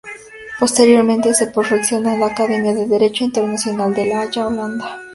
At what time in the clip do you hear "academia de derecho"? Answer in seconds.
2.25-3.23